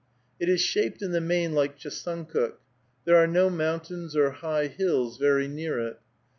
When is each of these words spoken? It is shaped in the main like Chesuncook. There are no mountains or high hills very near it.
It 0.39 0.49
is 0.49 0.61
shaped 0.61 1.03
in 1.03 1.11
the 1.11 1.21
main 1.21 1.53
like 1.53 1.77
Chesuncook. 1.77 2.53
There 3.05 3.17
are 3.17 3.27
no 3.27 3.51
mountains 3.51 4.15
or 4.15 4.31
high 4.31 4.65
hills 4.65 5.19
very 5.19 5.47
near 5.47 5.77
it. 5.79 5.99